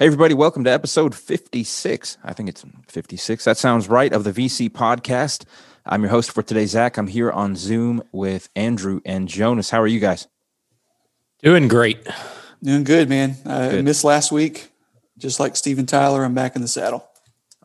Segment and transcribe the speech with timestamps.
[0.00, 2.16] Hey, everybody, welcome to episode 56.
[2.24, 3.44] I think it's 56.
[3.44, 5.44] That sounds right of the VC podcast.
[5.84, 6.96] I'm your host for today, Zach.
[6.96, 9.68] I'm here on Zoom with Andrew and Jonas.
[9.68, 10.26] How are you guys?
[11.42, 11.98] Doing great.
[12.62, 13.36] Doing good, man.
[13.44, 13.84] I good.
[13.84, 14.70] missed last week.
[15.18, 17.06] Just like Steven Tyler, I'm back in the saddle.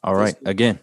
[0.04, 0.79] All right, again.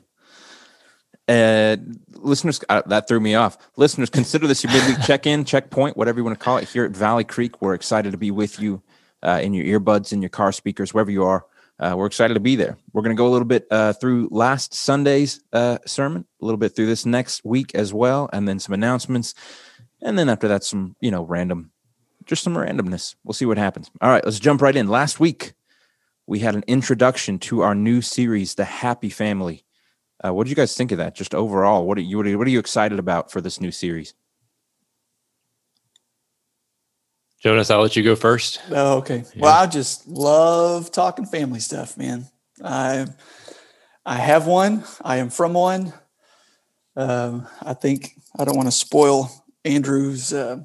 [1.28, 1.76] Uh,
[2.12, 3.58] listeners, uh, that threw me off.
[3.76, 6.86] Listeners, consider this your midweek check in, checkpoint, whatever you want to call it, here
[6.86, 7.60] at Valley Creek.
[7.60, 8.82] We're excited to be with you
[9.22, 11.46] uh, in your earbuds, in your car speakers, wherever you are.
[11.78, 12.78] Uh, we're excited to be there.
[12.92, 16.58] We're going to go a little bit uh, through last Sunday's uh, sermon, a little
[16.58, 19.34] bit through this next week as well, and then some announcements.
[20.00, 21.72] And then after that, some, you know, random,
[22.24, 23.16] just some randomness.
[23.24, 23.90] We'll see what happens.
[24.00, 24.88] All right, let's jump right in.
[24.88, 25.54] Last week,
[26.26, 29.64] we had an introduction to our new series, The Happy Family.
[30.24, 31.16] Uh, what did you guys think of that?
[31.16, 34.14] Just overall, what are you what are you excited about for this new series?
[37.42, 38.60] Jonas, I'll let you go first.
[38.70, 39.24] Oh, okay.
[39.34, 39.42] Yeah.
[39.42, 42.26] Well, I just love talking family stuff, man.
[42.62, 43.06] I
[44.06, 44.84] I have one.
[45.02, 45.92] I am from one.
[46.94, 49.28] Um, I think I don't want to spoil
[49.64, 50.58] Andrew's uh,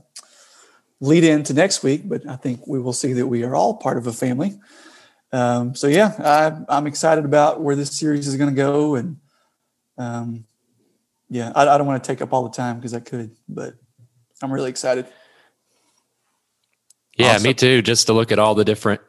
[0.99, 3.97] lead into next week, but I think we will see that we are all part
[3.97, 4.59] of a family.
[5.31, 9.17] Um, so yeah, I, am excited about where this series is going to go, and
[9.97, 10.45] um,
[11.27, 13.73] yeah, I, I don't want to take up all the time because I could, but
[14.43, 15.07] I'm really excited.
[17.17, 17.43] Yeah, awesome.
[17.43, 17.81] me too.
[17.81, 19.01] Just to look at all the different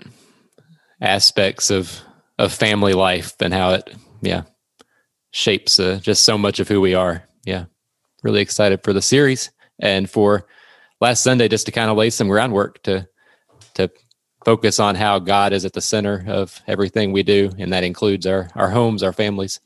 [1.01, 2.01] aspects of
[2.39, 4.43] of family life and how it, yeah,
[5.31, 7.25] shapes uh, just so much of who we are.
[7.45, 7.67] Yeah,
[8.23, 10.47] really excited for the series and for
[11.01, 13.07] last Sunday just to kind of lay some groundwork to
[13.75, 13.91] to
[14.45, 18.27] focus on how God is at the center of everything we do, and that includes
[18.27, 19.61] our our homes, our families.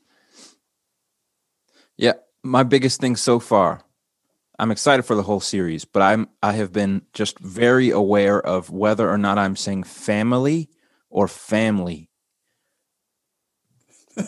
[1.95, 2.13] Yeah,
[2.43, 3.83] my biggest thing so far
[4.59, 8.69] I'm excited for the whole series, but I'm I have been just very aware of
[8.69, 10.69] whether or not I'm saying family
[11.09, 12.09] or family.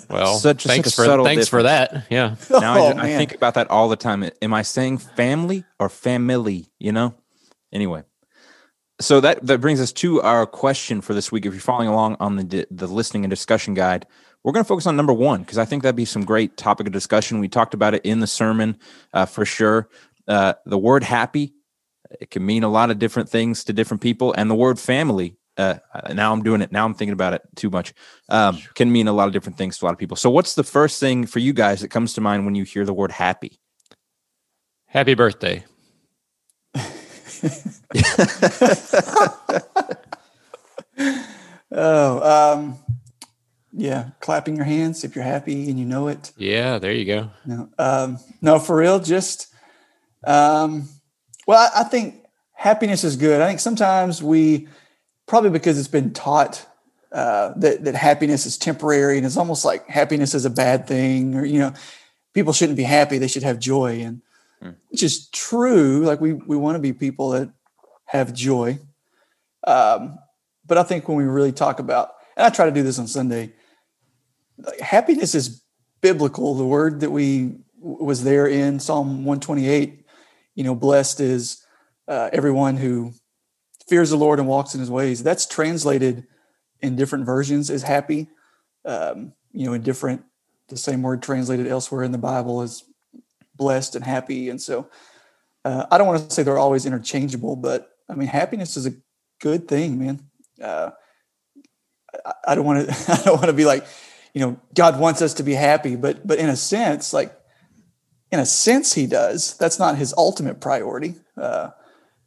[0.10, 1.50] Well, such, thanks such for thanks difference.
[1.50, 2.08] for that.
[2.10, 2.36] Yeah.
[2.50, 4.28] Now oh, I, I, think about that all the time.
[4.42, 6.72] Am I saying family or family?
[6.80, 7.14] You know.
[7.72, 8.04] Anyway,
[9.00, 11.46] so that that brings us to our question for this week.
[11.46, 14.08] If you're following along on the the listening and discussion guide,
[14.44, 16.88] we're going to focus on number one because I think that'd be some great topic
[16.88, 17.40] of discussion.
[17.40, 18.78] We talked about it in the sermon
[19.14, 19.90] uh, for sure.
[20.28, 21.54] Uh, the word happy
[22.20, 25.38] it can mean a lot of different things to different people, and the word family.
[25.58, 25.76] Uh,
[26.14, 26.72] now I'm doing it.
[26.72, 27.94] Now I'm thinking about it too much.
[28.28, 30.18] Um, can mean a lot of different things to a lot of people.
[30.18, 32.86] So, what's the first thing for you guys that comes to mind when you hear
[32.86, 33.60] the word happy?
[34.88, 35.64] Happy birthday.
[41.72, 42.78] oh, um,
[43.72, 46.34] yeah, clapping your hands if you're happy and you know it.
[46.38, 47.30] Yeah, there you go.
[47.46, 49.55] No, um, no, for real, just
[50.26, 50.88] um,
[51.48, 53.42] well, I, I think happiness is good.
[53.42, 54.68] I think sometimes we
[55.28, 56.66] probably because it's been taught
[57.12, 61.36] uh, that that happiness is temporary and it's almost like happiness is a bad thing,
[61.36, 61.74] or you know,
[62.34, 64.22] people shouldn't be happy; they should have joy, and
[64.62, 64.76] mm.
[64.90, 66.00] which is true.
[66.02, 67.50] Like we we want to be people that
[68.06, 68.80] have joy.
[69.66, 70.18] Um,
[70.66, 73.08] but I think when we really talk about, and I try to do this on
[73.08, 73.54] Sunday,
[74.58, 75.62] like happiness is
[76.02, 76.56] biblical.
[76.56, 80.05] The word that we was there in Psalm 128
[80.56, 81.64] you know, blessed is
[82.08, 83.14] uh, everyone who
[83.88, 85.22] fears the Lord and walks in his ways.
[85.22, 86.26] That's translated
[86.82, 88.28] in different versions as happy.
[88.84, 90.24] Um, you know, in different,
[90.70, 92.84] the same word translated elsewhere in the Bible is
[93.56, 94.50] blessed and happy.
[94.50, 94.90] And so
[95.64, 98.94] uh, I don't want to say they're always interchangeable, but I mean, happiness is a
[99.40, 100.22] good thing, man.
[100.62, 100.92] Uh,
[102.26, 103.86] I, I don't want to, I don't want to be like,
[104.34, 107.34] you know, God wants us to be happy, but, but in a sense, like
[108.32, 111.70] in a sense he does that's not his ultimate priority uh,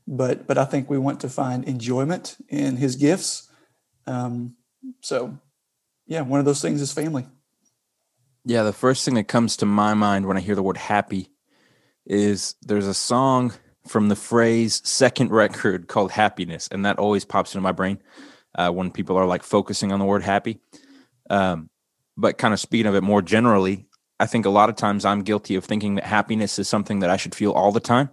[0.06, 3.50] but but i think we want to find enjoyment in his gifts.
[4.06, 4.56] Um,
[5.00, 5.38] so
[6.06, 7.26] yeah one of those things is family.
[8.44, 11.28] Yeah the first thing that comes to my mind when i hear the word happy
[12.06, 13.52] is there's a song
[13.86, 17.98] from the Fray's second record called happiness and that always pops into my brain
[18.54, 20.60] uh, when people are like focusing on the word happy.
[21.30, 21.70] Um,
[22.16, 23.86] but kind of speaking of it more generally
[24.20, 27.10] I think a lot of times I'm guilty of thinking that happiness is something that
[27.10, 28.10] I should feel all the time.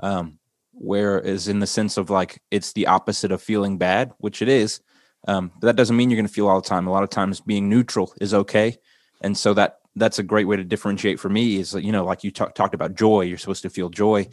[0.00, 0.38] Um,
[0.72, 4.80] whereas in the sense of like it's the opposite of feeling bad, which it is.
[5.26, 6.86] Um, but that doesn't mean you're going to feel all the time.
[6.86, 8.76] A lot of times being neutral is okay,
[9.22, 11.56] and so that that's a great way to differentiate for me.
[11.56, 14.28] Is you know like you talk, talked about joy, you're supposed to feel joy.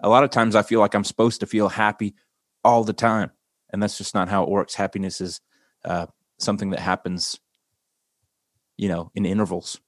[0.00, 2.14] A lot of times I feel like I'm supposed to feel happy
[2.62, 3.32] all the time,
[3.72, 4.74] and that's just not how it works.
[4.74, 5.40] Happiness is
[5.84, 6.06] uh,
[6.38, 7.40] something that happens,
[8.76, 9.80] you know, in intervals.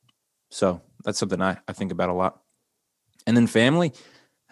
[0.51, 2.41] So that's something I, I think about a lot.
[3.27, 3.93] And then family,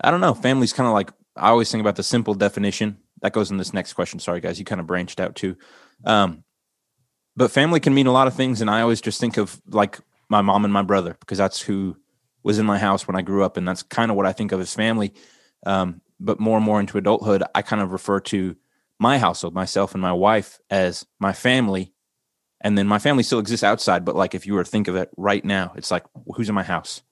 [0.01, 0.35] I don't know.
[0.35, 2.99] Family's kind of like I always think about the simple definition.
[3.23, 4.19] That goes in this next question.
[4.19, 5.57] Sorry, guys, you kind of branched out too.
[6.05, 6.45] Um,
[7.37, 9.99] but family can mean a lot of things, and I always just think of like
[10.29, 11.97] my mom and my brother because that's who
[12.43, 14.53] was in my house when I grew up, and that's kind of what I think
[14.53, 15.15] of as family.
[15.65, 18.57] Um, but more and more into adulthood, I kind of refer to
[18.99, 21.93] my household, myself and my wife, as my family.
[22.61, 24.97] And then my family still exists outside, but like if you were to think of
[24.97, 26.05] it right now, it's like
[26.35, 27.03] who's in my house?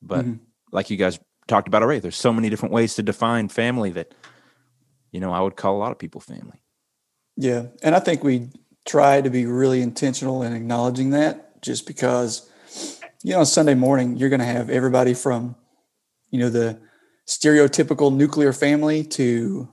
[0.00, 0.44] But mm-hmm.
[0.72, 1.18] like you guys
[1.48, 4.14] talked about already, there's so many different ways to define family that,
[5.10, 6.62] you know, I would call a lot of people family.
[7.36, 7.66] Yeah.
[7.82, 8.50] And I think we
[8.86, 12.48] try to be really intentional in acknowledging that just because,
[13.22, 15.56] you know, Sunday morning, you're going to have everybody from,
[16.30, 16.80] you know, the
[17.26, 19.68] stereotypical nuclear family to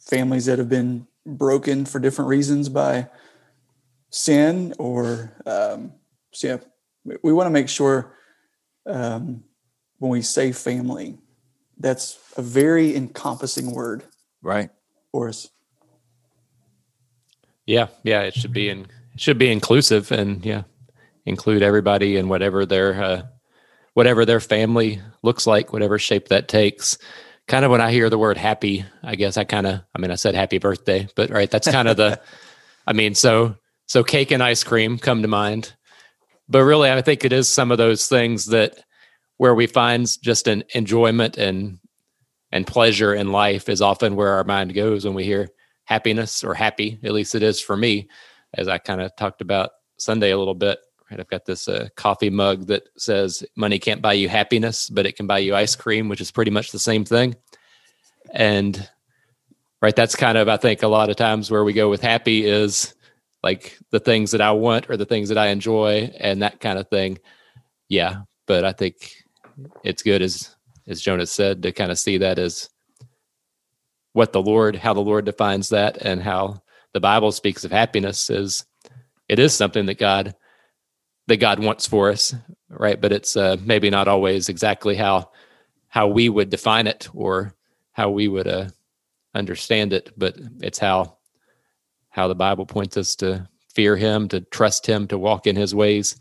[0.00, 3.08] families that have been broken for different reasons by
[4.14, 5.92] sin or um,
[6.32, 6.56] so yeah
[7.04, 8.14] we, we want to make sure
[8.86, 9.42] um,
[9.98, 11.18] when we say family
[11.78, 14.04] that's a very encompassing word
[14.40, 14.70] right.
[15.10, 15.48] for us.
[17.66, 20.62] Yeah yeah it should be in it should be inclusive and yeah
[21.26, 23.22] include everybody in whatever their uh,
[23.94, 26.98] whatever their family looks like whatever shape that takes.
[27.46, 30.10] Kind of when I hear the word happy, I guess I kind of, I mean,
[30.10, 32.20] I said happy birthday, but right, that's kind of the,
[32.86, 35.74] I mean, so, so cake and ice cream come to mind.
[36.48, 38.84] But really, I think it is some of those things that
[39.38, 41.78] where we find just an enjoyment and
[42.52, 45.48] and pleasure in life is often where our mind goes when we hear
[45.86, 47.00] happiness or happy.
[47.02, 48.08] At least it is for me,
[48.54, 50.78] as I kind of talked about Sunday a little bit.
[51.10, 55.04] Right, I've got this uh, coffee mug that says money can't buy you happiness, but
[55.04, 57.34] it can buy you ice cream, which is pretty much the same thing.
[58.30, 58.88] And
[59.82, 62.46] right, that's kind of I think a lot of times where we go with happy
[62.46, 62.94] is
[63.44, 66.78] like the things that I want or the things that I enjoy and that kind
[66.78, 67.18] of thing.
[67.90, 69.12] Yeah, but I think
[69.84, 70.56] it's good as
[70.86, 72.70] as Jonas said to kind of see that as
[74.14, 76.62] what the Lord, how the Lord defines that, and how
[76.94, 78.64] the Bible speaks of happiness is
[79.28, 80.34] it is something that God
[81.26, 82.34] that God wants for us,
[82.70, 82.98] right?
[82.98, 85.30] But it's uh, maybe not always exactly how
[85.88, 87.54] how we would define it or
[87.92, 88.68] how we would uh,
[89.34, 91.18] understand it, but it's how
[92.14, 95.74] how the Bible points us to fear Him, to trust Him, to walk in His
[95.74, 96.16] ways,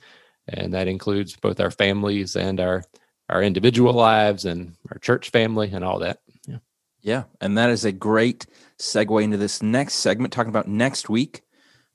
[0.47, 2.83] and that includes both our families and our
[3.29, 6.19] our individual lives and our church family and all that.
[6.47, 6.57] Yeah,
[7.01, 8.47] yeah, and that is a great
[8.79, 11.43] segue into this next segment, talking about next week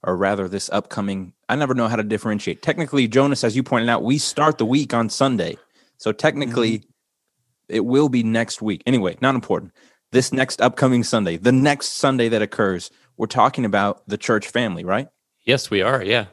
[0.05, 1.33] or rather this upcoming.
[1.49, 2.63] I never know how to differentiate.
[2.63, 5.57] Technically jonas as you pointed out we start the week on sunday.
[5.97, 6.89] So technically mm-hmm.
[7.69, 8.85] it will be next week.
[8.87, 9.73] Anyway not important.
[10.13, 14.85] This next upcoming sunday the next sunday that occurs we're talking about the church family
[14.85, 15.09] right
[15.45, 16.27] yes we are yeah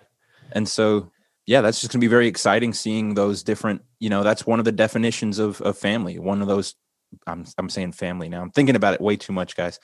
[0.52, 1.12] and so
[1.46, 4.60] yeah that's just going to be very exciting seeing those different you know that's one
[4.60, 6.76] of the definitions of, of family one of those
[7.28, 9.80] i'm i'm saying family now i'm thinking about it way too much guys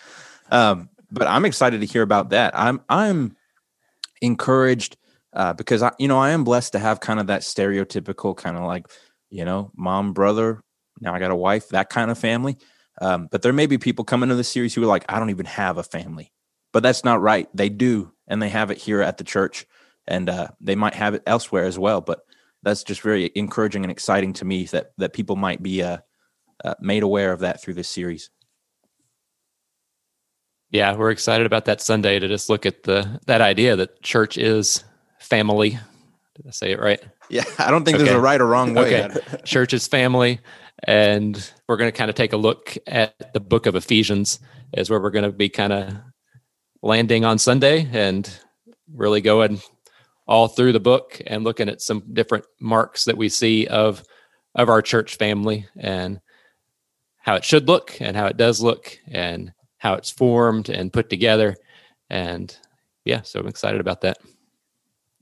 [0.51, 3.35] um but i'm excited to hear about that i'm i'm
[4.21, 4.97] encouraged
[5.33, 8.57] uh, because I, you know, I am blessed to have kind of that stereotypical kind
[8.57, 8.87] of like,
[9.29, 10.61] you know, mom, brother.
[10.99, 12.57] Now I got a wife, that kind of family.
[13.01, 15.29] Um, but there may be people coming to the series who are like, I don't
[15.29, 16.31] even have a family,
[16.71, 17.47] but that's not right.
[17.53, 19.65] They do, and they have it here at the church,
[20.07, 22.01] and uh, they might have it elsewhere as well.
[22.01, 22.21] But
[22.63, 25.97] that's just very encouraging and exciting to me that that people might be uh,
[26.63, 28.29] uh, made aware of that through this series
[30.71, 34.37] yeah, we're excited about that Sunday to just look at the that idea that church
[34.37, 34.83] is
[35.19, 35.71] family.
[36.35, 37.01] Did I say it right?
[37.29, 38.05] Yeah, I don't think okay.
[38.05, 39.03] there's a right or wrong way.
[39.03, 39.19] Okay.
[39.43, 40.39] church is family,
[40.85, 44.39] and we're going to kind of take a look at the book of Ephesians,
[44.73, 45.93] is where we're going to be kind of
[46.81, 48.29] landing on Sunday and
[48.93, 49.61] really going
[50.27, 54.03] all through the book and looking at some different marks that we see of
[54.55, 56.19] of our church family and
[57.17, 61.09] how it should look and how it does look and how it's formed and put
[61.09, 61.55] together.
[62.09, 62.55] And
[63.05, 64.17] yeah, so I'm excited about that.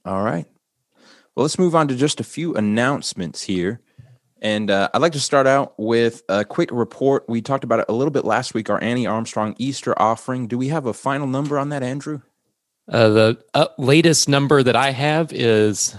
[0.05, 0.45] All right.
[1.35, 3.81] Well, let's move on to just a few announcements here.
[4.41, 7.25] And uh, I'd like to start out with a quick report.
[7.27, 10.47] We talked about it a little bit last week, our Annie Armstrong Easter offering.
[10.47, 12.21] Do we have a final number on that, Andrew?
[12.87, 15.95] Uh, the uh, latest number that I have is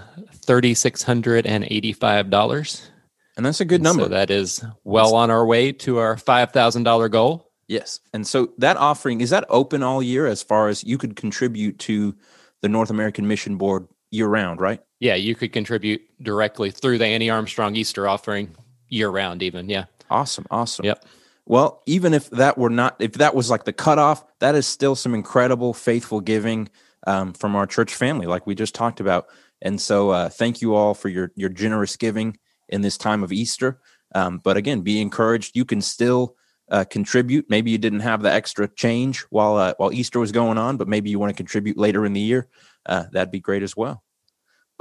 [0.47, 2.91] $3,685.
[3.37, 4.05] And that's a good number.
[4.05, 7.53] So that is well on our way to our $5,000 goal.
[7.69, 8.01] Yes.
[8.13, 11.79] And so that offering is that open all year as far as you could contribute
[11.81, 12.17] to
[12.63, 14.81] the North American Mission Board year round, right?
[15.01, 18.55] Yeah, you could contribute directly through the Annie Armstrong Easter offering
[18.89, 19.69] year round even.
[19.69, 19.87] Yeah.
[20.11, 20.47] Awesome.
[20.51, 20.85] Awesome.
[20.85, 21.05] Yep.
[21.47, 24.95] Well, even if that were not if that was like the cutoff, that is still
[24.95, 26.69] some incredible faithful giving
[27.07, 29.27] um, from our church family, like we just talked about.
[29.63, 32.37] And so uh, thank you all for your your generous giving
[32.69, 33.81] in this time of Easter.
[34.15, 35.57] Um, but again, be encouraged.
[35.57, 36.37] You can still
[36.71, 37.47] uh, contribute.
[37.49, 40.89] Maybe you didn't have the extra change while uh, while Easter was going on, but
[40.89, 42.49] maybe you want to contribute later in the year.
[42.87, 44.03] Uh, that'd be great as well.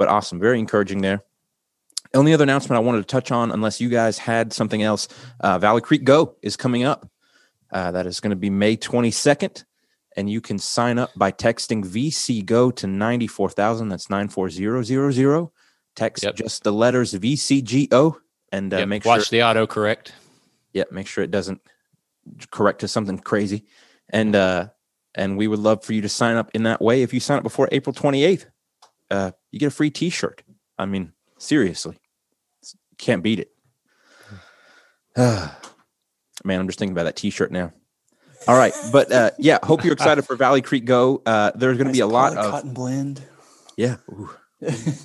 [0.00, 1.22] But awesome, very encouraging there.
[2.14, 5.08] Only other announcement I wanted to touch on, unless you guys had something else,
[5.40, 7.06] uh, Valley Creek Go is coming up.
[7.70, 9.62] Uh, that is going to be May 22nd,
[10.16, 13.90] and you can sign up by texting VC Go to 94,000.
[13.90, 15.50] That's 94000.
[15.94, 16.34] Text Yep.
[16.36, 18.16] just the letters VCGO
[18.52, 20.14] and uh, Yep, make watch sure the auto correct.
[20.72, 21.60] yeah make sure it doesn't
[22.50, 23.64] correct to something crazy
[24.08, 24.68] and uh
[25.16, 27.36] and we would love for you to sign up in that way if you sign
[27.38, 28.46] up before april 28th
[29.10, 30.42] uh you get a free t-shirt
[30.78, 31.98] i mean seriously
[32.98, 33.50] can't beat it
[35.16, 37.72] man i'm just thinking about that t-shirt now
[38.48, 41.86] all right but uh yeah hope you're excited for valley creek go uh there's going
[41.86, 43.22] to be a lot of cotton blend.
[43.76, 44.96] yeah Ooh, is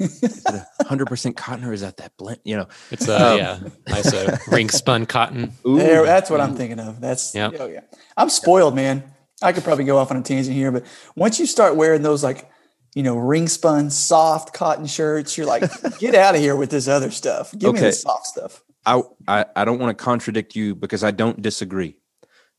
[0.45, 3.59] it a 100% cotton or is that that blend you know It's uh, Um, yeah,
[3.87, 5.53] nice uh, ring spun cotton.
[5.65, 5.77] Ooh.
[5.77, 6.99] There, that's what I'm thinking of.
[7.01, 7.55] That's Yep.
[7.59, 7.81] oh yeah.
[8.17, 9.03] I'm spoiled, man.
[9.41, 10.85] I could probably go off on a tangent here, but
[11.15, 12.49] once you start wearing those like,
[12.95, 15.63] you know, ring spun soft cotton shirts, you're like,
[15.99, 17.51] get out of here with this other stuff.
[17.51, 17.87] Give me Okay.
[17.89, 18.63] the soft stuff.
[18.85, 21.99] I, I I don't want to contradict you because I don't disagree.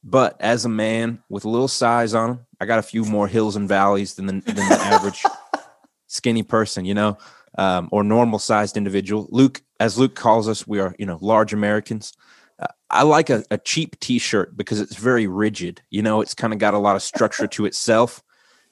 [0.05, 3.27] But as a man with a little size on him, I got a few more
[3.27, 5.23] hills and valleys than the, than the average
[6.07, 7.19] skinny person, you know,
[7.59, 9.27] um, or normal sized individual.
[9.31, 12.13] Luke, as Luke calls us, we are, you know, large Americans.
[12.59, 15.83] Uh, I like a, a cheap t shirt because it's very rigid.
[15.91, 18.23] You know, it's kind of got a lot of structure to itself.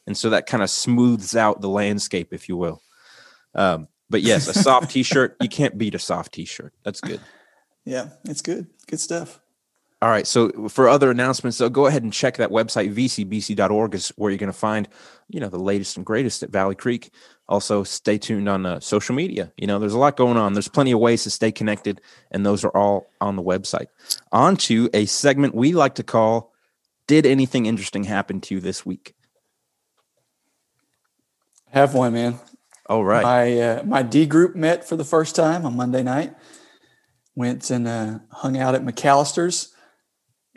[0.06, 2.82] And so that kind of smooths out the landscape, if you will.
[3.54, 6.72] Um, but yes, a soft t shirt, you can't beat a soft t shirt.
[6.84, 7.20] That's good.
[7.84, 8.66] Yeah, it's good.
[8.86, 9.40] Good stuff.
[10.04, 10.26] All right.
[10.26, 14.38] So for other announcements, so go ahead and check that website, vcbc.org is where you're
[14.38, 14.86] going to find,
[15.30, 17.10] you know, the latest and greatest at Valley Creek.
[17.48, 19.50] Also stay tuned on uh, social media.
[19.56, 20.52] You know, there's a lot going on.
[20.52, 23.86] There's plenty of ways to stay connected and those are all on the website.
[24.30, 26.52] On to a segment we like to call,
[27.06, 29.14] did anything interesting happen to you this week?
[31.74, 32.38] Have one, man.
[32.88, 33.22] All right.
[33.22, 36.34] My uh, my D group met for the first time on Monday night.
[37.34, 39.74] Went and uh, hung out at McAlister's.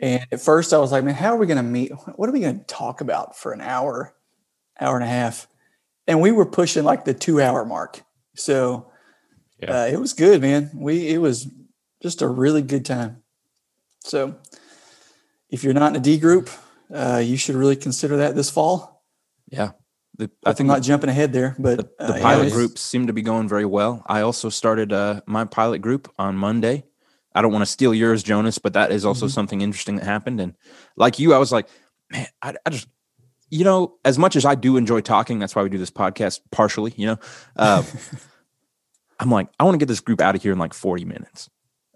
[0.00, 1.90] And at first, I was like, "Man, how are we going to meet?
[2.14, 4.14] What are we going to talk about for an hour,
[4.80, 5.48] hour and a half?"
[6.06, 8.02] And we were pushing like the two-hour mark.
[8.36, 8.92] So
[9.60, 9.82] Yeah.
[9.82, 10.70] uh, it was good, man.
[10.74, 11.48] We it was
[12.00, 13.24] just a really good time.
[14.04, 14.36] So
[15.50, 16.48] if you're not in a D group,
[16.94, 19.02] uh, you should really consider that this fall.
[19.50, 19.72] yeah.
[20.18, 23.12] The, I think not jumping ahead there, but the, the uh, pilot groups seem to
[23.12, 24.02] be going very well.
[24.06, 26.84] I also started uh, my pilot group on Monday.
[27.34, 29.30] I don't want to steal yours, Jonas, but that is also Mhm.
[29.30, 30.40] something interesting that happened.
[30.40, 30.54] And
[30.96, 31.68] like you, I was like,
[32.10, 32.88] man, I, I just,
[33.48, 36.40] you know, as much as I do enjoy talking, that's why we do this podcast
[36.50, 37.18] partially, you know,
[37.56, 37.84] uh,
[39.20, 41.48] I'm like, I want to get this group out of here in like 40 minutes.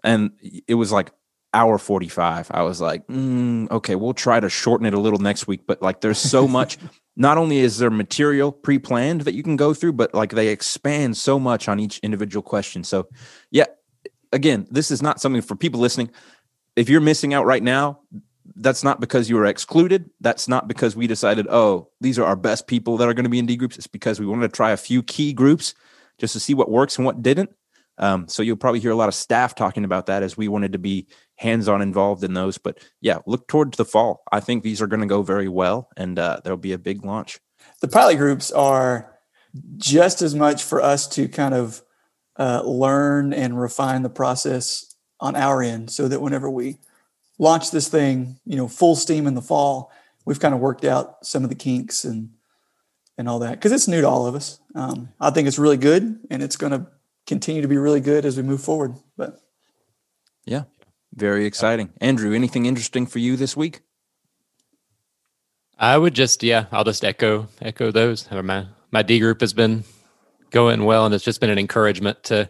[0.03, 0.31] And
[0.67, 1.11] it was like
[1.53, 2.51] hour 45.
[2.51, 5.61] I was like, mm, okay, we'll try to shorten it a little next week.
[5.67, 6.77] But like, there's so much
[7.15, 11.15] not only is there material pre-planned that you can go through but like they expand
[11.17, 12.83] so much on each individual question.
[12.83, 13.07] So
[13.51, 13.65] yeah
[14.31, 16.11] again this is not something for people listening.
[16.75, 17.99] If you're missing out right now
[18.55, 20.09] that's not because you were excluded.
[20.19, 23.29] That's not because we decided oh these are our best people that are going to
[23.29, 23.77] be in d groups.
[23.77, 25.73] It's because we wanted to try a few key groups
[26.17, 27.51] just to see what works and what didn't.
[27.97, 30.73] Um, so you'll probably hear a lot of staff talking about that as we wanted
[30.73, 34.23] to be hands-on involved in those but yeah look towards the fall.
[34.31, 37.03] I think these are going to go very well and uh, there'll be a big
[37.03, 37.39] launch.
[37.81, 39.13] The pilot groups are
[39.77, 41.81] just as much for us to kind of
[42.37, 46.77] uh, learn and refine the process on our end so that whenever we
[47.39, 49.91] launch this thing you know full steam in the fall
[50.25, 52.29] we've kind of worked out some of the kinks and
[53.17, 54.59] and all that because it's new to all of us.
[54.75, 56.87] Um, i think it's really good and it's going to
[57.27, 59.39] continue to be really good as we move forward but
[60.45, 60.63] yeah
[61.15, 61.91] very exciting.
[62.01, 63.81] Andrew anything interesting for you this week?
[65.77, 68.29] I would just, yeah, I'll just echo echo those.
[68.31, 69.83] My my D group has been
[70.51, 72.49] going well, and it's just been an encouragement to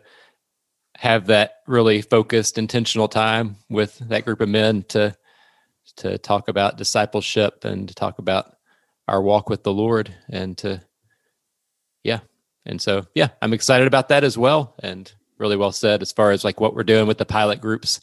[0.97, 5.15] have that really focused, intentional time with that group of men to
[5.97, 8.55] to talk about discipleship and to talk about
[9.07, 10.81] our walk with the Lord, and to
[12.03, 12.19] yeah,
[12.65, 16.31] and so yeah, I'm excited about that as well, and really well said as far
[16.31, 17.99] as like what we're doing with the pilot groups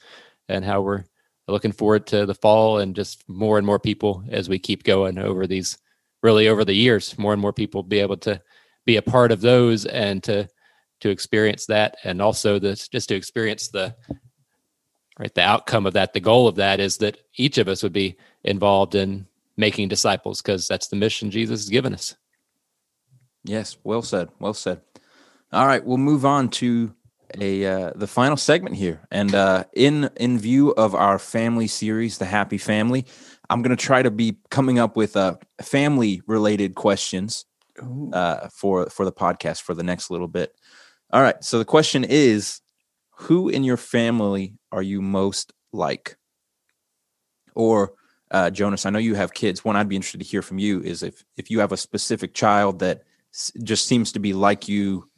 [0.50, 1.04] and how we're
[1.48, 5.18] looking forward to the fall and just more and more people as we keep going
[5.18, 5.78] over these
[6.22, 8.40] really over the years more and more people be able to
[8.86, 10.48] be a part of those and to
[11.00, 11.96] to experience that.
[12.04, 13.94] And also this just to experience the
[15.18, 17.92] right the outcome of that the goal of that is that each of us would
[17.92, 19.26] be involved in
[19.56, 22.16] making disciples because that's the mission jesus has given us.
[23.44, 24.80] Yes well said well said.
[25.52, 26.94] All right we'll move on to
[27.38, 32.18] a uh, the final segment here, and uh, in in view of our family series,
[32.18, 33.06] the Happy Family,
[33.48, 37.44] I'm going to try to be coming up with uh, family related questions
[38.12, 40.54] uh, for for the podcast for the next little bit.
[41.12, 41.42] All right.
[41.42, 42.60] So the question is,
[43.12, 46.16] who in your family are you most like?
[47.54, 47.94] Or
[48.30, 49.64] uh, Jonas, I know you have kids.
[49.64, 52.32] One I'd be interested to hear from you is if if you have a specific
[52.34, 53.02] child that
[53.34, 55.09] s- just seems to be like you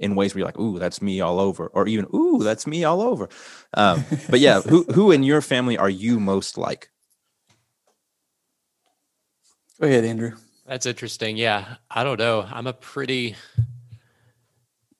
[0.00, 2.82] in ways where you're like, "Ooh, that's me all over," or even "Ooh, that's me
[2.82, 3.28] all over."
[3.74, 6.90] Um, but yeah, who who in your family are you most like?
[9.80, 10.32] Go ahead, Andrew.
[10.66, 11.36] That's interesting.
[11.36, 12.46] Yeah, I don't know.
[12.50, 13.36] I'm a pretty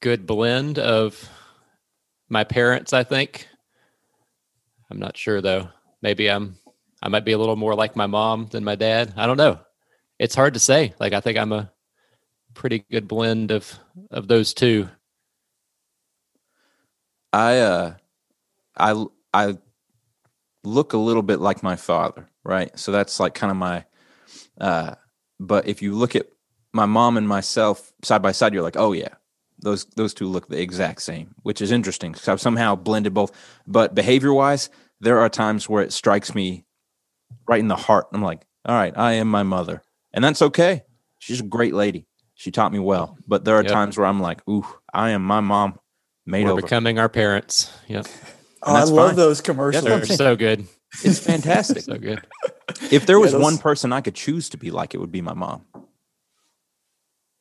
[0.00, 1.28] good blend of
[2.28, 3.48] my parents, I think.
[4.90, 5.68] I'm not sure though.
[6.02, 6.56] Maybe I'm
[7.02, 9.14] I might be a little more like my mom than my dad.
[9.16, 9.60] I don't know.
[10.18, 10.94] It's hard to say.
[10.98, 11.70] Like I think I'm a
[12.54, 13.78] pretty good blend of
[14.10, 14.88] of those two.
[17.32, 17.94] I uh,
[18.76, 19.58] I I
[20.64, 22.76] look a little bit like my father, right?
[22.78, 23.84] So that's like kind of my.
[24.60, 24.94] Uh,
[25.38, 26.26] but if you look at
[26.72, 29.14] my mom and myself side by side, you're like, oh yeah,
[29.60, 32.14] those those two look the exact same, which is interesting.
[32.14, 33.32] So I've somehow blended both.
[33.66, 36.64] But behavior wise, there are times where it strikes me
[37.46, 38.08] right in the heart.
[38.12, 40.82] I'm like, all right, I am my mother, and that's okay.
[41.18, 42.06] She's a great lady.
[42.40, 43.18] She taught me well.
[43.28, 43.70] But there are Yep.
[43.70, 45.78] times where I'm like, ooh, I am my mom
[46.24, 46.62] made We're over.
[46.62, 47.70] becoming our parents.
[47.88, 48.06] Yep.
[48.62, 49.16] Oh, I love fine.
[49.16, 49.84] those commercials.
[49.84, 50.66] what They're so good.
[51.02, 51.82] It's fantastic.
[51.84, 52.20] So good.
[52.90, 55.10] if there Yeah, was those- one person I could choose to be like, it would
[55.10, 55.64] be my mom.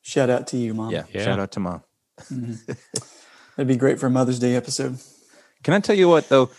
[0.02, 0.92] Shout out to you, mom.
[0.92, 1.04] Yeah.
[1.12, 1.26] Yeah.
[1.26, 1.84] Shout out to mom.
[2.30, 4.98] That'd be great for a Mother's Day episode.
[5.64, 6.50] Can I tell you what though?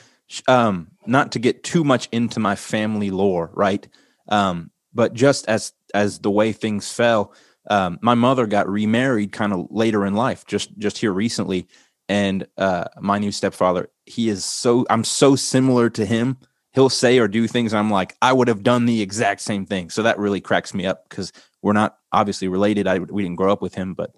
[0.47, 3.87] Um, not to get too much into my family lore, right?
[4.28, 7.32] Um, but just as as the way things fell,
[7.68, 11.66] um, my mother got remarried kind of later in life, just just here recently,
[12.08, 16.38] and uh, my new stepfather, he is so I'm so similar to him.
[16.72, 19.90] He'll say or do things I'm like I would have done the exact same thing.
[19.90, 22.86] So that really cracks me up because we're not obviously related.
[22.86, 24.14] I we didn't grow up with him, but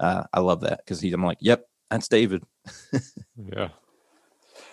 [0.00, 2.44] uh, I love that because he's I'm like, yep, that's David.
[3.54, 3.68] Yeah.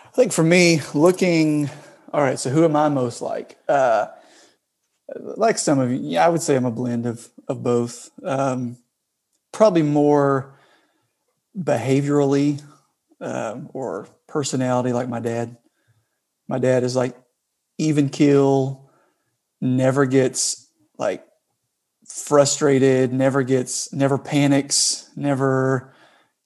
[0.05, 1.69] I think for me, looking,
[2.11, 3.57] all right, so who am I most like?
[3.67, 4.07] Uh,
[5.15, 8.09] like some of you, yeah, I would say I'm a blend of of both.
[8.23, 8.77] Um,
[9.51, 10.59] probably more
[11.57, 12.61] behaviorally
[13.19, 15.57] um, or personality, like my dad.
[16.47, 17.15] My dad is like
[17.77, 18.89] even kill,
[19.61, 20.67] never gets
[20.97, 21.25] like
[22.07, 25.93] frustrated, never gets, never panics, never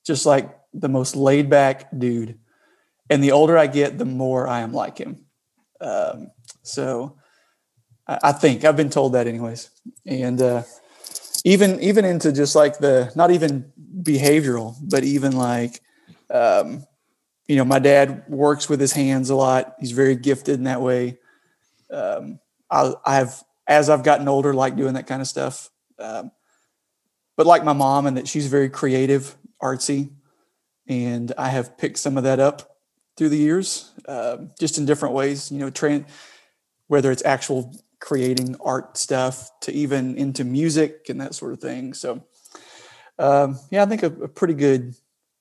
[0.05, 2.37] just like the most laid back dude
[3.09, 5.25] and the older I get, the more I am like him.
[5.79, 7.17] Um, so
[8.07, 9.69] I, think I've been told that anyways.
[10.05, 10.63] And uh,
[11.45, 15.81] even even into just like the not even behavioral, but even like
[16.29, 16.85] um,
[17.47, 19.75] you know, my dad works with his hands a lot.
[19.79, 21.17] He's very gifted in that way.
[21.91, 22.39] Um,
[22.69, 25.69] I, I've as I've gotten older, like doing that kind of stuff.
[25.99, 26.31] Um,
[27.35, 30.11] but like my mom, and that she's very creative, artsy,
[30.87, 32.77] and I have picked some of that up
[33.15, 35.51] through the years, um, just in different ways.
[35.51, 36.05] You know,
[36.87, 41.93] whether it's actual creating art stuff to even into music and that sort of thing.
[41.93, 42.21] So,
[43.17, 44.93] um, yeah, I think a, a pretty good,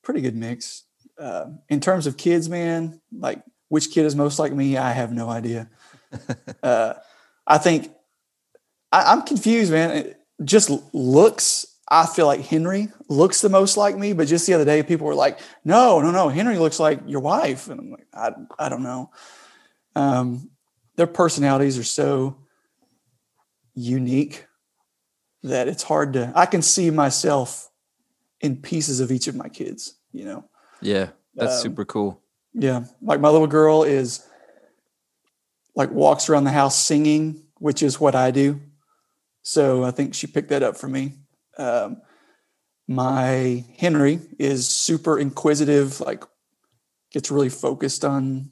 [0.02, 0.84] pretty good mix.
[1.18, 5.12] Um in terms of kids, man, like which kid is most like me, I have
[5.12, 5.68] no idea.
[6.62, 6.94] uh,
[7.46, 7.90] I think
[8.92, 9.90] I, I'm confused, man.
[9.90, 11.66] It just looks.
[11.90, 15.06] I feel like Henry looks the most like me, but just the other day, people
[15.06, 18.68] were like, "No, no, no, Henry looks like your wife," and I'm like, "I, I
[18.68, 19.10] don't know."
[19.96, 20.50] Um,
[20.96, 22.41] their personalities are so
[23.74, 24.46] unique
[25.42, 26.32] that it's hard to.
[26.34, 27.70] I can see myself
[28.40, 29.94] in pieces of each of my kids.
[30.12, 30.44] You know,
[30.80, 32.20] Yeah, that's Um, super cool.
[32.54, 34.26] yeah, like my little girl is
[35.74, 38.60] like walks around the house singing, which is what I do.
[39.42, 41.18] So I think she picked that up for me.
[41.56, 42.02] Um,
[42.86, 46.24] my Henry is super inquisitive, like
[47.10, 48.50] gets really focused on,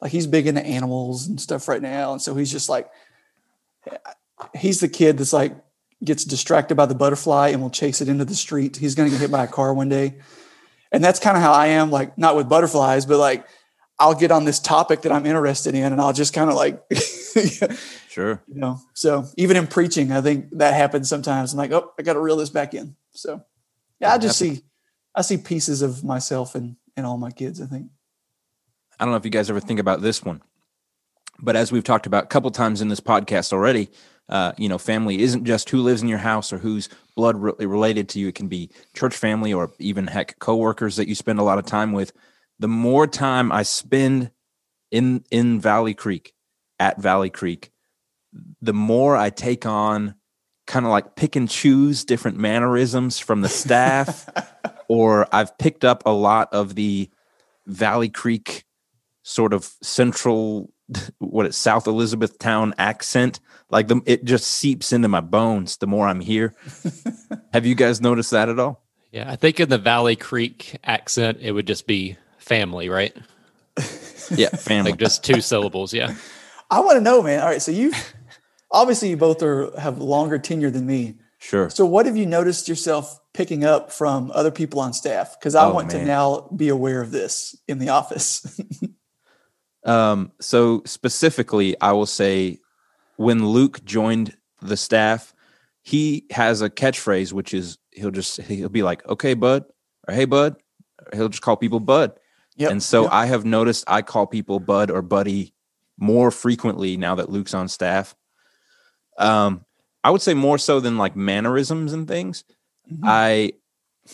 [0.00, 2.88] like he's big into animals and stuff right now, and so he's just like,
[4.54, 5.56] he's the kid that's like
[6.04, 8.76] gets distracted by the butterfly and will chase it into the street.
[8.76, 10.18] He's going to get hit by a car one day.
[10.92, 13.46] And that's kind of how I am, like not with butterflies, but like
[13.98, 16.82] I'll get on this topic that I'm interested in and I'll just kind of like,
[18.08, 18.42] sure.
[18.46, 21.52] you know, so even in preaching, I think that happens sometimes.
[21.52, 22.94] I'm like, oh, I got to reel this back in.
[23.12, 23.42] So
[24.00, 24.62] yeah, I just see,
[25.14, 27.88] I see pieces of myself and and all my kids, I think.
[28.98, 30.42] I don't know if you guys ever think about this one,
[31.38, 33.90] but as we've talked about a couple times in this podcast already,
[34.28, 37.52] Uh, you know, family isn't just who lives in your house or who's blood re-
[37.64, 38.28] related to you.
[38.28, 41.66] It can be church family or even heck coworkers that you spend a lot of
[41.66, 42.12] time with.
[42.58, 44.30] The more time I spend
[44.90, 46.34] in in Valley Creek,
[46.78, 47.70] at Valley Creek,
[48.60, 50.14] the more I take on
[50.66, 54.28] kind of like pick and choose different mannerisms from the staff,
[54.88, 57.10] or I've picked up a lot of the
[57.66, 58.64] Valley Creek
[59.22, 60.72] sort of central
[61.18, 63.40] what it's South Elizabethtown accent.
[63.70, 66.54] Like the it just seeps into my bones the more I'm here.
[67.52, 68.84] Have you guys noticed that at all?
[69.12, 73.14] Yeah, I think in the Valley Creek accent, it would just be family, right?
[74.30, 74.90] Yeah, family.
[74.90, 75.94] Like just two syllables.
[75.94, 76.12] Yeah.
[76.68, 77.38] I want to know, man.
[77.40, 77.92] All right, so you
[78.72, 81.14] obviously you both are have longer tenure than me.
[81.38, 81.70] sure.
[81.70, 85.38] So what have you noticed yourself picking up from other people on staff?
[85.38, 88.44] Because I Oh, want to now be aware of this in the office.
[89.86, 92.58] Um, so specifically, I will say
[93.16, 95.32] when Luke joined the staff,
[95.82, 99.64] he has a catchphrase which is he'll just he'll be like, "Okay, bud,"
[100.08, 100.56] or "Hey, bud."
[100.98, 102.18] Or he'll just call people bud.
[102.56, 103.12] Yep, and so yep.
[103.12, 105.54] I have noticed I call people bud or buddy
[105.98, 108.14] more frequently now that Luke's on staff.
[109.18, 109.64] Um,
[110.02, 112.44] I would say more so than like mannerisms and things.
[112.90, 113.00] Mhm.
[113.02, 113.52] I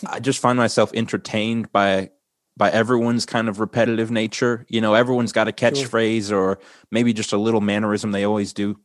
[0.07, 2.09] I just find myself entertained by
[2.55, 4.65] by everyone's kind of repetitive nature.
[4.69, 6.59] You know, everyone's got a catchphrase or
[6.91, 8.79] maybe just a little mannerism they always do.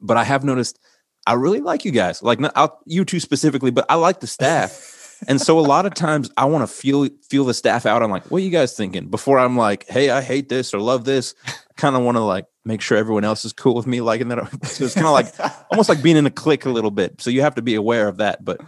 [0.00, 0.78] But I have noticed
[1.26, 2.22] I really like you guys.
[2.22, 4.96] Like not I'll, you two specifically, but I like the staff.
[5.28, 8.02] and so a lot of times I want to feel feel the staff out.
[8.02, 9.08] I'm like, what are you guys thinking?
[9.08, 11.34] Before I'm like, hey, I hate this or love this.
[11.46, 14.28] I kind of want to like make sure everyone else is cool with me liking
[14.28, 14.38] that.
[14.66, 15.32] So it's kind of like
[15.70, 17.20] almost like being in a clique a little bit.
[17.20, 18.44] So you have to be aware of that.
[18.44, 18.60] But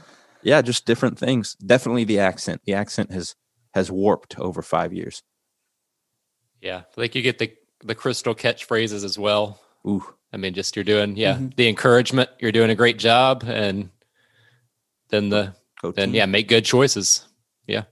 [0.42, 1.54] yeah, just different things.
[1.54, 2.62] Definitely the accent.
[2.64, 3.34] The accent has
[3.74, 5.22] has warped over five years.
[6.60, 6.78] Yeah.
[6.90, 7.52] I think you get the
[7.84, 9.60] the crystal catchphrases as well.
[9.86, 11.56] Ooh, I mean, just you're doing, yeah, Mhm.
[11.56, 13.42] the encouragement, you're doing a great job.
[13.44, 13.90] And
[15.08, 16.14] then the, go then team.
[16.14, 17.26] yeah, make good choices.
[17.66, 17.84] Yeah.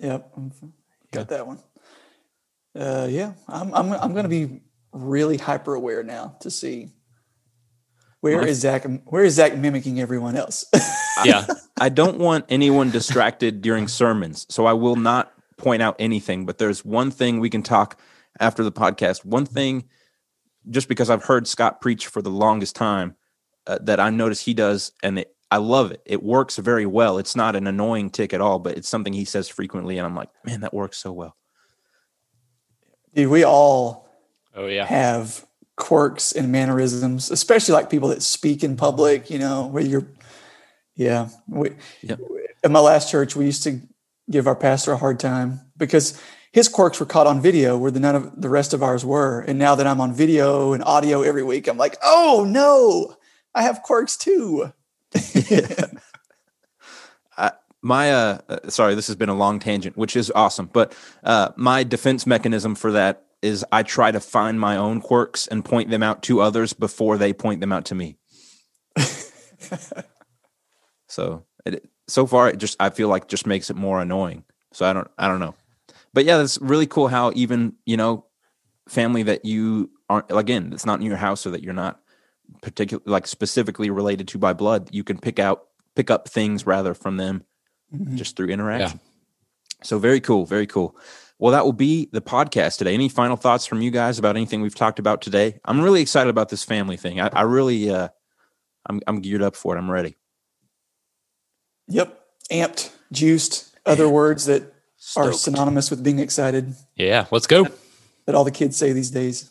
[0.00, 0.32] Yep,
[1.12, 1.60] got that one.
[2.78, 4.60] Uh, yeah, I'm I'm I'm going to be
[4.92, 6.90] really hyper aware now to see
[8.20, 10.64] where My- is Zach where is Zach mimicking everyone else.
[11.24, 11.46] Yeah.
[11.80, 16.46] I don't want anyone distracted during sermons, so I will not point out anything.
[16.46, 18.00] But there's one thing we can talk
[18.40, 19.24] after the podcast.
[19.24, 19.84] One thing,
[20.70, 23.16] just because I've heard Scott preach for the longest time,
[23.66, 26.02] uh, that I notice he does, and it, I love it.
[26.06, 27.18] It works very well.
[27.18, 30.14] It's not an annoying tick at all, but it's something he says frequently, and I'm
[30.16, 31.36] like, man, that works so well.
[33.14, 34.08] Dude, we all
[34.54, 34.84] Oh, yeah.
[34.86, 40.06] have quirks and mannerisms, especially like people that speak in public, you know, where you're,
[40.98, 41.28] yeah.
[41.46, 41.70] We,
[42.02, 42.20] Yep.
[42.64, 43.80] At my last church, we used to
[44.28, 46.20] give our pastor a hard time because
[46.52, 49.40] his quirks were caught on video where the none of the rest of ours were.
[49.40, 53.16] And now that I'm on video and audio every week, I'm like, oh no,
[53.54, 54.72] I have quirks too.
[57.80, 61.50] my uh uh, sorry this has been a long tangent which is awesome but uh
[61.56, 65.88] my defense mechanism for that is i try to find my own quirks and point
[65.88, 68.16] them out to others before they point them out to me
[71.08, 74.86] so it so far it just i feel like just makes it more annoying so
[74.88, 75.54] i don't i don't know
[76.14, 78.24] but yeah that's really cool how even you know
[78.88, 82.00] family that you aren't again it's not in your house or that you're not
[82.62, 86.94] particular like specifically related to by blood you can pick out pick up things rather
[86.94, 87.44] from them
[87.94, 88.16] Mhm.
[88.16, 89.00] just through interaction.
[89.82, 90.94] So very cool, very cool.
[91.38, 92.92] Well, that will be the podcast today.
[92.92, 95.58] Any final thoughts from you guys about anything we've talked about today?
[95.64, 97.18] I'm really excited about this family thing.
[97.18, 98.08] I, I really, uh,
[98.84, 99.78] I'm, I'm geared up for it.
[99.78, 100.16] I'm ready.
[101.88, 102.20] Yep.
[102.50, 104.74] Amped, juiced, other words that
[105.16, 107.26] are synonymous with being excited Yeah.
[107.30, 107.66] Let's go.
[108.26, 109.50] that all the kids say these days.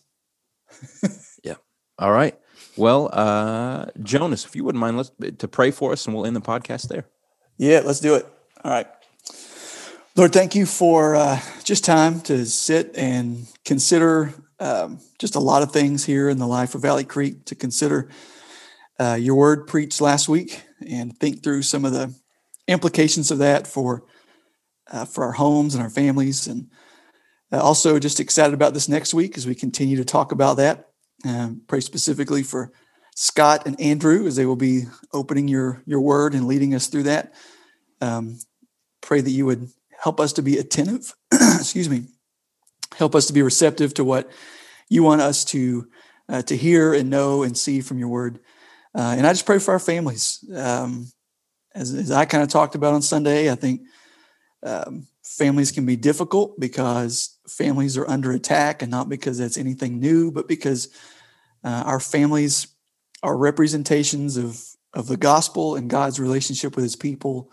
[1.44, 1.56] Yeah.
[2.00, 2.38] All right.
[2.76, 6.36] Well, uh, Jonas, if you wouldn't mind, let's to pray for us, and we'll end
[6.36, 7.06] the podcast there.
[7.58, 8.26] Yeah, let's do it.
[8.64, 8.88] All right.
[10.16, 15.62] Lord, thank you for uh, just time to sit and consider um, just a lot
[15.62, 18.10] of things here in the life of Valley Creek, to consider
[19.00, 22.14] uh, your word preached last week and think through some of the
[22.68, 24.04] implications of that for
[24.92, 26.48] uh, for our homes and our families.
[26.48, 26.70] And
[27.52, 30.90] uh, also just excited about this next week as we continue to talk about that.
[31.26, 32.72] Um, pray specifically for
[33.16, 37.04] Scott and Andrew as they will be opening your your word and leading us through
[37.04, 37.34] that.
[38.02, 38.40] Um,
[39.02, 41.14] pray that you would help us to be attentive.
[41.34, 42.06] excuse me.
[42.96, 44.30] Help us to be receptive to what
[44.90, 45.88] you want us to
[46.30, 48.40] uh, to hear and know and see from your word.
[48.94, 50.44] Uh, and I just pray for our families.
[50.56, 51.08] Um,
[51.78, 53.82] as, as I kind of talked about on Sunday, I think
[54.64, 60.00] um, families can be difficult because families are under attack, and not because that's anything
[60.00, 60.90] new, but because
[61.64, 62.68] uh, our families
[63.24, 64.64] are representations of
[64.94, 67.52] of the gospel and God's relationship with His people,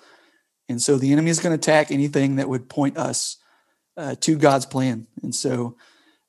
[0.69, 3.37] and so the enemy is going to attack anything that would point us
[3.97, 5.07] uh, to God's plan.
[5.23, 5.77] And so,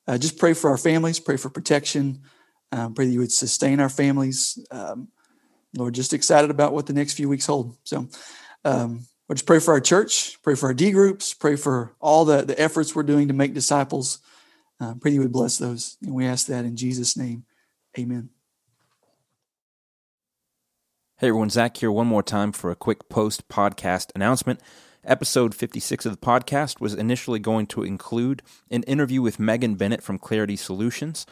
[0.06, 2.20] uh, just pray for our families, pray for protection,
[2.70, 4.58] um, pray that you would sustain our families.
[4.70, 5.08] Um,
[5.76, 7.76] Lord, just excited about what the next few weeks hold.
[7.84, 8.08] So.
[8.64, 12.24] Um, We'll just pray for our church, pray for our D groups, pray for all
[12.24, 14.20] the, the efforts we're doing to make disciples.
[14.80, 15.96] Uh, pray you would bless those.
[16.02, 17.44] And we ask that in Jesus' name.
[17.98, 18.30] Amen.
[21.18, 24.60] Hey everyone, Zach here one more time for a quick post podcast announcement.
[25.02, 30.02] Episode 56 of the podcast was initially going to include an interview with Megan Bennett
[30.02, 31.26] from Clarity Solutions,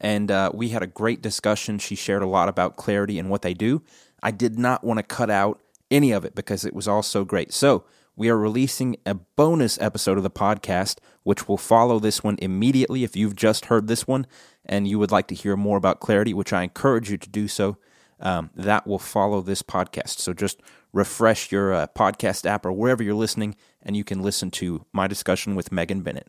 [0.00, 1.78] and uh, we had a great discussion.
[1.78, 3.82] She shared a lot about Clarity and what they do.
[4.22, 5.60] I did not want to cut out
[5.90, 7.52] any of it because it was all so great.
[7.52, 7.84] So,
[8.16, 13.02] we are releasing a bonus episode of the podcast, which will follow this one immediately.
[13.02, 14.26] If you've just heard this one
[14.66, 17.48] and you would like to hear more about clarity, which I encourage you to do
[17.48, 17.78] so,
[18.20, 20.18] um, that will follow this podcast.
[20.18, 20.60] So just
[20.92, 25.06] refresh your uh, podcast app or wherever you're listening, and you can listen to my
[25.06, 26.28] discussion with Megan Bennett.